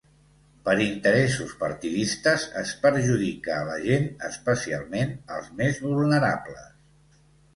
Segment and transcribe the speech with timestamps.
[0.67, 6.75] Per interessos partidistes es perjudica a la gent, especialment als més vulnerables.